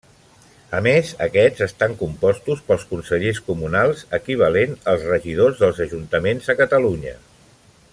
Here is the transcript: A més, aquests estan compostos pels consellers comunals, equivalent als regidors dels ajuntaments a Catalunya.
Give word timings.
A 0.77 0.77
més, 0.85 1.11
aquests 1.25 1.65
estan 1.65 1.93
compostos 1.99 2.65
pels 2.71 2.87
consellers 2.93 3.43
comunals, 3.51 4.03
equivalent 4.21 4.77
als 4.95 5.07
regidors 5.13 5.65
dels 5.65 5.87
ajuntaments 5.89 6.55
a 6.57 6.61
Catalunya. 6.65 7.19